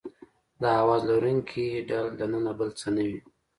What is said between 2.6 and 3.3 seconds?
څه نه وي.